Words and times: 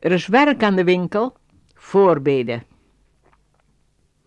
Er 0.00 0.12
is 0.12 0.26
werk 0.26 0.62
aan 0.62 0.76
de 0.76 0.84
winkel, 0.84 1.36
voorbeden. 1.74 2.62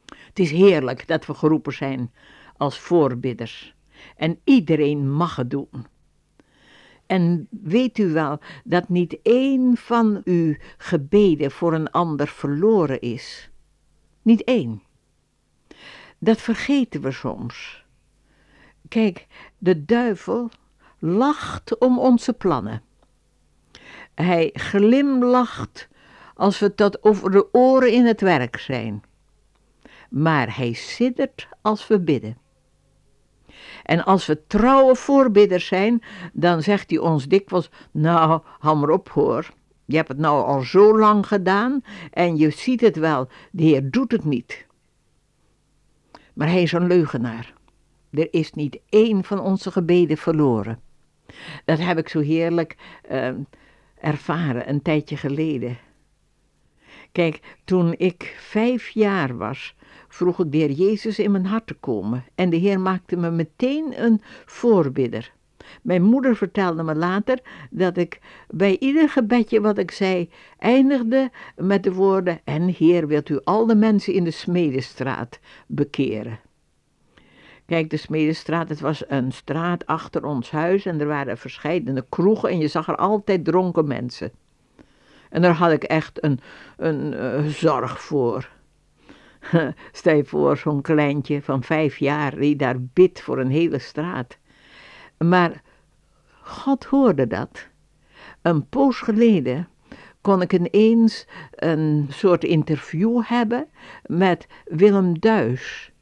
Het 0.05 0.39
is 0.39 0.51
heerlijk 0.51 1.07
dat 1.07 1.25
we 1.25 1.33
geroepen 1.33 1.73
zijn 1.73 2.11
als 2.57 2.79
voorbidders. 2.79 3.75
En 4.15 4.39
iedereen 4.44 5.12
mag 5.12 5.36
het 5.36 5.49
doen. 5.49 5.86
En 7.05 7.47
weet 7.49 7.97
u 7.97 8.07
wel 8.12 8.39
dat 8.63 8.89
niet 8.89 9.21
één 9.21 9.78
van 9.78 10.21
uw 10.23 10.55
gebeden 10.78 11.51
voor 11.51 11.74
een 11.74 11.92
ander 11.92 12.28
verloren 12.28 13.01
is? 13.01 13.49
Niet 14.21 14.44
één. 14.44 14.83
Dat 16.17 16.41
vergeten 16.41 17.02
we 17.02 17.12
soms. 17.12 17.85
Kijk, 18.88 19.27
de 19.58 19.85
duivel 19.85 20.49
lacht 20.99 21.77
om 21.77 21.99
onze 21.99 22.34
plannen. 22.34 22.81
Hij 24.16 24.49
glimlacht 24.53 25.88
als 26.35 26.59
we 26.59 26.75
tot 26.75 27.03
over 27.03 27.31
de 27.31 27.54
oren 27.54 27.91
in 27.91 28.05
het 28.05 28.21
werk 28.21 28.58
zijn. 28.58 29.04
Maar 30.09 30.55
hij 30.55 30.73
siddert 30.73 31.48
als 31.62 31.88
we 31.88 31.99
bidden. 31.99 32.38
En 33.84 34.05
als 34.05 34.26
we 34.26 34.48
trouwe 34.48 34.95
voorbidders 34.95 35.66
zijn, 35.66 36.04
dan 36.34 36.62
zegt 36.62 36.90
hij 36.90 36.99
ons 36.99 37.27
dikwijls, 37.27 37.70
nou, 37.91 38.41
maar 38.62 38.90
op 38.90 39.09
hoor. 39.09 39.49
Je 39.85 39.95
hebt 39.95 40.07
het 40.07 40.18
nou 40.18 40.45
al 40.45 40.62
zo 40.62 40.99
lang 40.99 41.27
gedaan 41.27 41.84
en 42.12 42.38
je 42.38 42.49
ziet 42.49 42.82
het 42.82 42.95
wel, 42.95 43.27
de 43.52 43.63
Heer 43.63 43.91
doet 43.91 44.12
het 44.12 44.26
niet. 44.26 44.66
Maar 46.34 46.48
hij 46.48 46.62
is 46.62 46.71
een 46.71 46.88
leugenaar. 46.88 47.54
Er 48.12 48.27
is 48.32 48.52
niet 48.52 48.80
één 48.90 49.23
van 49.23 49.40
onze 49.40 49.71
gebeden 49.71 50.18
verloren. 50.18 50.80
Dat 51.66 51.80
heb 51.80 51.98
ik 51.98 52.09
zo 52.09 52.20
heerlijk 52.20 52.77
uh, 53.12 53.30
ervaren 54.03 54.70
een 54.70 54.81
tijdje 54.81 55.17
geleden. 55.17 55.77
Kijk, 57.12 57.39
toen 57.63 57.93
ik 57.98 58.35
vijf 58.39 58.89
jaar 58.89 59.37
was, 59.37 59.76
vroeg 60.07 60.40
ik 60.40 60.51
de 60.51 60.57
Heer 60.57 60.71
Jezus 60.71 61.20
in 61.20 61.32
mijn 61.32 61.45
hart 61.45 61.68
te 61.68 61.73
komen 61.73 62.23
en 62.35 62.49
de 62.49 62.57
Heer 62.57 62.79
maakte 62.79 63.15
me 63.15 63.32
meteen 63.32 64.03
een 64.03 64.21
voorbidder. 64.45 65.33
Mijn 65.81 66.03
moeder 66.03 66.35
vertelde 66.35 66.83
me 66.83 66.95
later 66.95 67.39
dat 67.69 67.97
ik 67.97 68.19
bij 68.49 68.77
ieder 68.79 69.09
gebedje 69.09 69.61
wat 69.61 69.77
ik 69.77 69.91
zei 69.91 70.29
eindigde 70.57 71.31
met 71.55 71.83
de 71.83 71.93
woorden: 71.93 72.39
En 72.43 72.67
Heer, 72.67 73.07
wilt 73.07 73.29
u 73.29 73.39
al 73.43 73.65
de 73.65 73.75
mensen 73.75 74.13
in 74.13 74.23
de 74.23 74.31
Smedestraat 74.31 75.39
bekeren? 75.67 76.39
Kijk, 77.66 77.89
de 77.89 77.97
Smedestraat, 77.97 78.69
het 78.69 78.80
was 78.80 79.03
een 79.08 79.31
straat 79.31 79.86
achter 79.86 80.25
ons 80.25 80.52
huis 80.52 80.86
en 80.86 81.00
er 81.00 81.08
waren 81.08 81.38
verschillende 81.38 82.06
kroegen 82.09 82.50
en 82.50 82.58
je 82.58 82.67
zag 82.67 82.88
er 82.88 82.95
altijd 82.95 83.45
dronken 83.45 83.88
mensen. 83.88 84.31
En 85.30 85.42
daar 85.42 85.53
had 85.53 85.72
ik 85.72 85.84
echt 85.84 86.23
een, 86.23 86.39
een 86.78 87.14
uh, 87.14 87.45
zorg 87.45 88.02
voor. 88.02 88.50
Stel 89.91 90.16
je 90.16 90.25
voor, 90.25 90.58
zo'n 90.58 90.81
kleintje 90.81 91.41
van 91.41 91.64
vijf 91.64 91.97
jaar 91.97 92.36
die 92.36 92.56
daar 92.56 92.81
bidt 92.81 93.22
voor 93.22 93.39
een 93.39 93.52
hele 93.52 93.80
straat. 93.80 94.38
Maar 95.17 95.61
God 96.41 96.86
hoorde 96.86 97.28
dat. 97.28 97.67
Een 98.41 98.67
poos 98.67 99.00
geleden 99.00 99.67
kon 100.22 100.41
ik 100.41 100.53
ineens 100.53 101.28
een 101.52 102.08
soort 102.09 102.44
interview 102.44 103.22
hebben 103.25 103.67
met 104.06 104.47
Willem 104.66 105.19
Duis. 105.19 105.92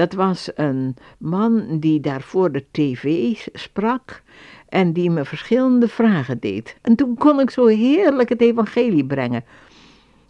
Dat 0.00 0.12
was 0.12 0.50
een 0.54 0.96
man 1.18 1.78
die 1.78 2.00
daar 2.00 2.22
voor 2.22 2.52
de 2.52 2.64
tv 2.70 3.34
sprak 3.52 4.22
en 4.68 4.92
die 4.92 5.10
me 5.10 5.24
verschillende 5.24 5.88
vragen 5.88 6.38
deed. 6.38 6.76
En 6.80 6.96
toen 6.96 7.14
kon 7.14 7.40
ik 7.40 7.50
zo 7.50 7.66
heerlijk 7.66 8.28
het 8.28 8.40
evangelie 8.40 9.04
brengen 9.04 9.44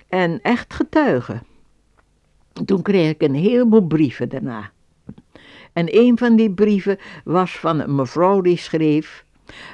en 0.09 0.41
echt 0.43 0.75
getuigen. 0.75 1.43
Toen 2.65 2.83
kreeg 2.83 3.11
ik 3.11 3.23
een 3.23 3.35
heleboel 3.35 3.87
brieven 3.87 4.29
daarna. 4.29 4.71
En 5.73 5.87
een 5.99 6.19
van 6.19 6.37
die 6.37 6.51
brieven 6.51 6.99
was 7.25 7.59
van 7.59 7.81
een 7.81 7.95
mevrouw 7.95 8.41
die 8.41 8.59
schreef. 8.59 9.25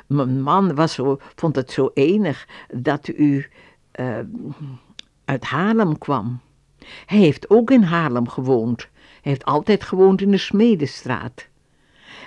Mijn 0.07 0.43
man 0.43 0.75
was 0.75 0.93
zo, 0.93 1.19
vond 1.35 1.57
het 1.57 1.71
zo 1.71 1.91
enig 1.95 2.49
dat 2.75 3.09
u 3.09 3.47
uh, 4.01 4.19
uit 5.25 5.45
Haarlem 5.45 5.99
kwam. 5.99 6.41
Hij 7.07 7.19
heeft 7.19 7.51
ook 7.51 7.71
in 7.71 7.83
Haarlem 7.83 8.29
gewoond. 8.29 8.89
Heeft 9.27 9.45
altijd 9.45 9.85
gewoond 9.85 10.21
in 10.21 10.31
de 10.31 10.37
Smedestraat. 10.37 11.49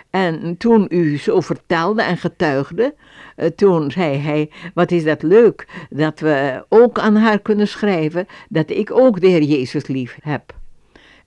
En 0.09 0.57
toen 0.57 0.87
u 0.89 1.17
zo 1.17 1.39
vertelde 1.39 2.01
en 2.01 2.17
getuigde, 2.17 2.95
uh, 3.37 3.45
toen 3.45 3.91
zei 3.91 4.17
hij, 4.17 4.51
wat 4.73 4.91
is 4.91 5.03
dat 5.03 5.21
leuk 5.21 5.67
dat 5.89 6.19
we 6.19 6.65
ook 6.69 6.99
aan 6.99 7.15
haar 7.15 7.39
kunnen 7.39 7.67
schrijven 7.67 8.27
dat 8.49 8.69
ik 8.69 8.91
ook 8.91 9.21
de 9.21 9.27
Heer 9.27 9.41
Jezus 9.41 9.87
lief 9.87 10.17
heb. 10.21 10.55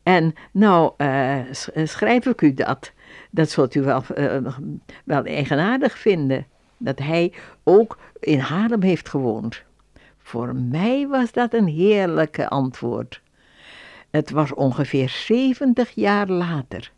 En 0.02 0.34
nou 0.52 0.92
uh, 0.98 1.38
schrijf 1.84 2.26
ik 2.26 2.40
u 2.40 2.54
dat. 2.54 2.92
Dat 3.30 3.50
zult 3.50 3.74
u 3.74 3.82
wel, 3.82 4.02
uh, 4.16 4.36
wel 5.04 5.24
eigenaardig 5.24 5.98
vinden. 5.98 6.46
Dat 6.78 6.98
hij 6.98 7.32
ook 7.62 7.98
in 8.20 8.38
Haarlem 8.38 8.82
heeft 8.82 9.08
gewoond. 9.08 9.62
Voor 10.18 10.54
mij 10.54 11.08
was 11.08 11.32
dat 11.32 11.54
een 11.54 11.68
heerlijke 11.68 12.48
antwoord. 12.48 13.22
Het 14.12 14.30
was 14.30 14.54
ongeveer 14.54 15.08
70 15.08 15.90
jaar 15.90 16.28
later, 16.28 16.92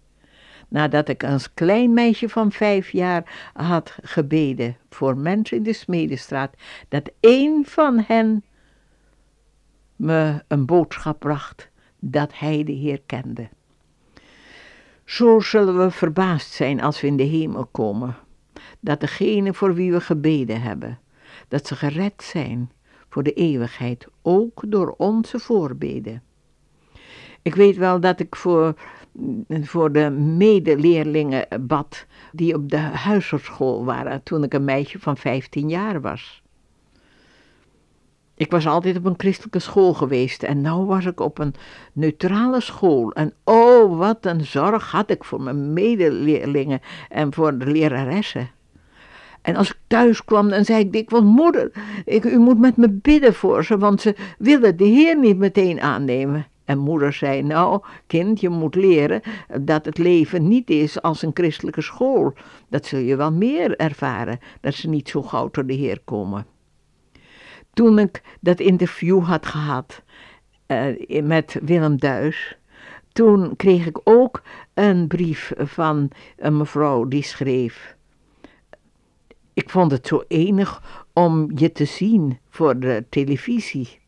nadat 0.68 1.08
ik 1.08 1.24
als 1.24 1.54
klein 1.54 1.92
meisje 1.92 2.28
van 2.28 2.52
vijf 2.52 2.90
jaar 2.90 3.50
had 3.52 3.98
gebeden 4.02 4.76
voor 4.90 5.16
mensen 5.16 5.56
in 5.56 5.62
de 5.62 5.72
Smedestraat, 5.72 6.54
dat 6.88 7.10
één 7.20 7.64
van 7.64 8.04
hen 8.06 8.44
me 9.96 10.42
een 10.48 10.66
boodschap 10.66 11.18
bracht 11.18 11.70
dat 11.98 12.38
hij 12.38 12.64
de 12.64 12.72
Heer 12.72 13.00
kende. 13.06 13.48
Zo 15.04 15.40
zullen 15.40 15.78
we 15.78 15.90
verbaasd 15.90 16.52
zijn 16.52 16.82
als 16.82 17.00
we 17.00 17.06
in 17.06 17.16
de 17.16 17.22
hemel 17.22 17.66
komen, 17.66 18.16
dat 18.80 19.00
degene 19.00 19.54
voor 19.54 19.74
wie 19.74 19.92
we 19.92 20.00
gebeden 20.00 20.62
hebben, 20.62 20.98
dat 21.48 21.66
ze 21.66 21.76
gered 21.76 22.22
zijn 22.22 22.70
voor 23.08 23.22
de 23.22 23.32
eeuwigheid, 23.32 24.06
ook 24.22 24.62
door 24.66 24.94
onze 24.96 25.38
voorbeden. 25.38 26.22
Ik 27.44 27.54
weet 27.54 27.76
wel 27.76 28.00
dat 28.00 28.20
ik 28.20 28.36
voor, 28.36 28.74
voor 29.48 29.92
de 29.92 30.10
medeleerlingen 30.10 31.46
bad 31.60 32.06
die 32.32 32.54
op 32.54 32.70
de 32.70 32.76
huisartschool 32.76 33.84
waren 33.84 34.22
toen 34.22 34.42
ik 34.42 34.54
een 34.54 34.64
meisje 34.64 34.98
van 34.98 35.16
15 35.16 35.68
jaar 35.68 36.00
was. 36.00 36.42
Ik 38.34 38.50
was 38.50 38.66
altijd 38.66 38.96
op 38.96 39.04
een 39.04 39.14
christelijke 39.16 39.58
school 39.58 39.94
geweest 39.94 40.42
en 40.42 40.60
nu 40.60 40.70
was 40.70 41.04
ik 41.04 41.20
op 41.20 41.38
een 41.38 41.54
neutrale 41.92 42.60
school. 42.60 43.12
En 43.12 43.34
oh, 43.44 43.98
wat 43.98 44.26
een 44.26 44.44
zorg 44.44 44.90
had 44.90 45.10
ik 45.10 45.24
voor 45.24 45.42
mijn 45.42 45.72
medeleerlingen 45.72 46.80
en 47.08 47.32
voor 47.32 47.58
de 47.58 47.66
leraressen. 47.66 48.50
En 49.42 49.56
als 49.56 49.70
ik 49.70 49.78
thuis 49.86 50.24
kwam, 50.24 50.48
dan 50.48 50.64
zei 50.64 50.80
ik 50.80 50.92
dikwijls, 50.92 51.26
moeder, 51.26 51.72
ik, 52.04 52.24
u 52.24 52.38
moet 52.38 52.58
met 52.58 52.76
me 52.76 52.88
bidden 52.90 53.34
voor 53.34 53.64
ze, 53.64 53.78
want 53.78 54.00
ze 54.00 54.14
willen 54.38 54.76
de 54.76 54.84
Heer 54.84 55.18
niet 55.18 55.38
meteen 55.38 55.80
aannemen. 55.80 56.46
En 56.64 56.78
moeder 56.78 57.12
zei, 57.12 57.42
nou 57.42 57.82
kind, 58.06 58.40
je 58.40 58.48
moet 58.48 58.74
leren 58.74 59.20
dat 59.60 59.84
het 59.84 59.98
leven 59.98 60.48
niet 60.48 60.70
is 60.70 61.02
als 61.02 61.22
een 61.22 61.30
christelijke 61.34 61.82
school. 61.82 62.32
Dat 62.68 62.86
zul 62.86 63.00
je 63.00 63.16
wel 63.16 63.32
meer 63.32 63.76
ervaren, 63.76 64.38
dat 64.60 64.74
ze 64.74 64.88
niet 64.88 65.08
zo 65.08 65.22
gauw 65.22 65.48
tot 65.48 65.68
de 65.68 65.74
Heer 65.74 66.00
komen 66.04 66.46
toen 67.74 67.98
ik 67.98 68.22
dat 68.40 68.60
interview 68.60 69.24
had 69.24 69.46
gehad 69.46 70.02
uh, 70.66 71.22
met 71.22 71.58
Willem 71.62 71.98
Duis, 71.98 72.58
toen 73.12 73.56
kreeg 73.56 73.86
ik 73.86 74.00
ook 74.04 74.42
een 74.74 75.06
brief 75.06 75.52
van 75.56 76.10
een 76.36 76.56
mevrouw 76.56 77.04
die 77.04 77.22
schreef. 77.22 77.96
Ik 79.52 79.70
vond 79.70 79.90
het 79.90 80.06
zo 80.06 80.22
enig 80.28 80.82
om 81.12 81.50
je 81.54 81.72
te 81.72 81.84
zien 81.84 82.38
voor 82.48 82.78
de 82.78 83.04
televisie. 83.08 84.02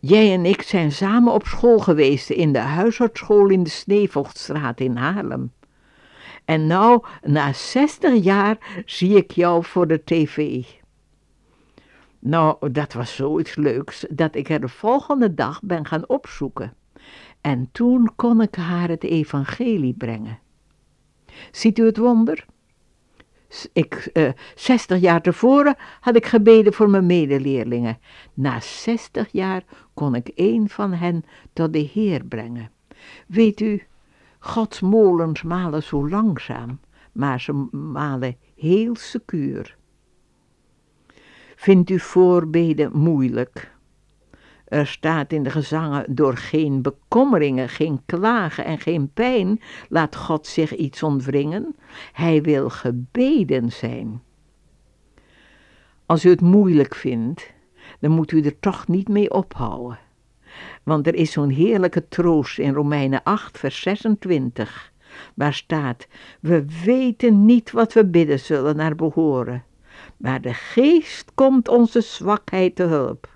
Jij 0.00 0.32
en 0.32 0.44
ik 0.44 0.62
zijn 0.62 0.92
samen 0.92 1.32
op 1.32 1.46
school 1.46 1.78
geweest 1.78 2.30
in 2.30 2.52
de 2.52 2.58
huisartsschool 2.58 3.48
in 3.48 3.62
de 3.62 3.70
Sneevochtstraat 3.70 4.80
in 4.80 4.96
Haarlem. 4.96 5.52
En 6.44 6.66
nou, 6.66 7.04
na 7.22 7.52
60 7.52 8.22
jaar, 8.22 8.82
zie 8.84 9.16
ik 9.16 9.30
jou 9.30 9.64
voor 9.64 9.86
de 9.86 10.04
tv. 10.04 10.64
Nou, 12.18 12.70
dat 12.72 12.92
was 12.92 13.14
zoiets 13.14 13.54
leuks 13.54 14.06
dat 14.10 14.34
ik 14.34 14.48
er 14.48 14.60
de 14.60 14.68
volgende 14.68 15.34
dag 15.34 15.60
ben 15.62 15.86
gaan 15.86 16.08
opzoeken. 16.08 16.74
En 17.40 17.68
toen 17.72 18.12
kon 18.16 18.40
ik 18.40 18.54
haar 18.54 18.88
het 18.88 19.04
evangelie 19.04 19.94
brengen. 19.94 20.38
Ziet 21.50 21.78
u 21.78 21.84
het 21.84 21.96
wonder? 21.96 22.46
Ik, 23.72 24.10
uh, 24.12 24.30
60 24.54 25.00
jaar 25.00 25.22
tevoren 25.22 25.76
had 26.00 26.16
ik 26.16 26.26
gebeden 26.26 26.72
voor 26.72 26.90
mijn 26.90 27.06
medeleerlingen. 27.06 27.98
Na 28.34 28.60
60 28.60 29.28
jaar 29.32 29.62
kon 29.94 30.14
ik 30.14 30.30
een 30.34 30.68
van 30.68 30.92
hen 30.92 31.24
tot 31.52 31.72
de 31.72 31.78
Heer 31.78 32.24
brengen. 32.24 32.70
Weet 33.26 33.60
u, 33.60 33.82
Gods 34.38 34.80
molens 34.80 35.42
malen 35.42 35.82
zo 35.82 36.08
langzaam, 36.08 36.80
maar 37.12 37.40
ze 37.40 37.52
malen 37.72 38.36
heel 38.56 38.96
secuur. 38.96 39.76
Vindt 41.56 41.90
u 41.90 42.00
voorbeden 42.00 42.96
moeilijk? 42.96 43.75
Er 44.68 44.86
staat 44.86 45.32
in 45.32 45.42
de 45.42 45.50
gezangen, 45.50 46.04
door 46.08 46.36
geen 46.36 46.82
bekommeringen, 46.82 47.68
geen 47.68 48.00
klagen 48.06 48.64
en 48.64 48.78
geen 48.78 49.10
pijn 49.12 49.60
laat 49.88 50.16
God 50.16 50.46
zich 50.46 50.76
iets 50.76 51.02
ontwringen. 51.02 51.76
Hij 52.12 52.42
wil 52.42 52.70
gebeden 52.70 53.72
zijn. 53.72 54.22
Als 56.06 56.24
u 56.24 56.30
het 56.30 56.40
moeilijk 56.40 56.94
vindt, 56.94 57.52
dan 58.00 58.10
moet 58.10 58.32
u 58.32 58.42
er 58.42 58.58
toch 58.60 58.88
niet 58.88 59.08
mee 59.08 59.32
ophouden. 59.32 59.98
Want 60.82 61.06
er 61.06 61.14
is 61.14 61.32
zo'n 61.32 61.50
heerlijke 61.50 62.08
troost 62.08 62.58
in 62.58 62.72
Romeinen 62.72 63.22
8, 63.22 63.58
vers 63.58 63.80
26, 63.80 64.92
waar 65.34 65.54
staat, 65.54 66.06
we 66.40 66.64
weten 66.84 67.44
niet 67.44 67.70
wat 67.70 67.92
we 67.92 68.06
bidden 68.06 68.40
zullen 68.40 68.76
naar 68.76 68.94
behoren, 68.94 69.64
maar 70.16 70.40
de 70.40 70.54
geest 70.54 71.34
komt 71.34 71.68
onze 71.68 72.00
zwakheid 72.00 72.76
te 72.76 72.82
hulp. 72.82 73.35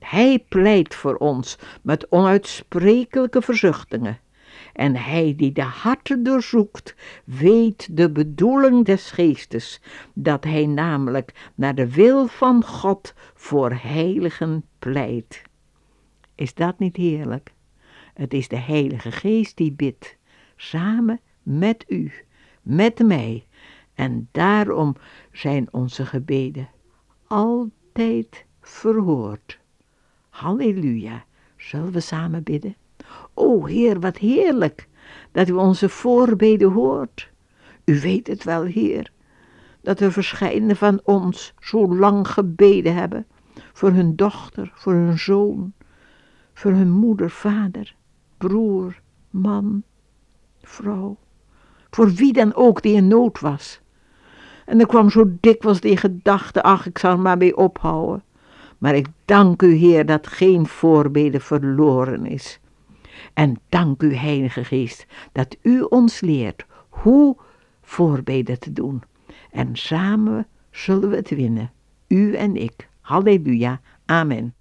Hij 0.00 0.44
pleit 0.48 0.94
voor 0.94 1.16
ons 1.16 1.58
met 1.82 2.10
onuitsprekelijke 2.10 3.42
verzuchtingen. 3.42 4.18
En 4.72 4.96
hij 4.96 5.34
die 5.36 5.52
de 5.52 5.62
harten 5.62 6.22
doorzoekt, 6.22 6.94
weet 7.24 7.96
de 7.96 8.10
bedoeling 8.10 8.84
des 8.84 9.10
geestes, 9.10 9.80
dat 10.14 10.44
hij 10.44 10.66
namelijk 10.66 11.50
naar 11.54 11.74
de 11.74 11.90
wil 11.90 12.26
van 12.26 12.64
God 12.64 13.14
voor 13.34 13.72
heiligen 13.72 14.64
pleit. 14.78 15.42
Is 16.34 16.54
dat 16.54 16.78
niet 16.78 16.96
heerlijk? 16.96 17.52
Het 18.14 18.34
is 18.34 18.48
de 18.48 18.58
Heilige 18.58 19.12
Geest 19.12 19.56
die 19.56 19.72
bidt, 19.72 20.16
samen 20.56 21.20
met 21.42 21.84
u, 21.88 22.12
met 22.62 22.98
mij. 22.98 23.46
En 23.94 24.28
daarom 24.32 24.96
zijn 25.32 25.68
onze 25.72 26.06
gebeden 26.06 26.68
altijd 27.26 28.44
verhoord. 28.60 29.59
Halleluja. 30.30 31.24
Zullen 31.56 31.92
we 31.92 32.00
samen 32.00 32.42
bidden? 32.42 32.76
O 33.34 33.66
Heer, 33.66 34.00
wat 34.00 34.16
heerlijk 34.16 34.88
dat 35.32 35.48
u 35.48 35.52
onze 35.52 35.88
voorbeden 35.88 36.72
hoort. 36.72 37.30
U 37.84 38.00
weet 38.00 38.26
het 38.26 38.44
wel, 38.44 38.62
Heer, 38.64 39.12
dat 39.80 40.00
er 40.00 40.12
verscheidene 40.12 40.76
van 40.76 41.00
ons 41.04 41.54
zo 41.60 41.94
lang 41.94 42.28
gebeden 42.28 42.94
hebben 42.94 43.26
voor 43.72 43.90
hun 43.90 44.16
dochter, 44.16 44.72
voor 44.74 44.92
hun 44.92 45.18
zoon, 45.18 45.72
voor 46.54 46.72
hun 46.72 46.90
moeder, 46.90 47.30
vader, 47.30 47.94
broer, 48.36 49.00
man, 49.30 49.82
vrouw, 50.62 51.16
voor 51.90 52.10
wie 52.10 52.32
dan 52.32 52.54
ook 52.54 52.82
die 52.82 52.94
in 52.94 53.08
nood 53.08 53.40
was. 53.40 53.80
En 54.66 54.80
er 54.80 54.86
kwam 54.86 55.10
zo 55.10 55.24
dikwijls 55.40 55.80
die 55.80 55.96
gedachte, 55.96 56.62
ach, 56.62 56.86
ik 56.86 56.98
zal 56.98 57.18
maar 57.18 57.36
mee 57.36 57.56
ophouden. 57.56 58.22
Maar 58.80 58.94
ik 58.94 59.06
dank 59.24 59.62
u, 59.62 59.74
Heer, 59.74 60.06
dat 60.06 60.26
geen 60.26 60.66
voorbeden 60.66 61.40
verloren 61.40 62.26
is. 62.26 62.60
En 63.34 63.60
dank 63.68 64.02
u, 64.02 64.14
Heilige 64.14 64.64
Geest, 64.64 65.06
dat 65.32 65.56
u 65.62 65.80
ons 65.80 66.20
leert 66.20 66.66
hoe 66.88 67.36
voorbeden 67.82 68.58
te 68.58 68.72
doen. 68.72 69.02
En 69.50 69.76
samen 69.76 70.46
zullen 70.70 71.10
we 71.10 71.16
het 71.16 71.30
winnen, 71.30 71.70
u 72.08 72.34
en 72.34 72.56
ik. 72.56 72.88
Halleluja, 73.00 73.80
amen. 74.04 74.54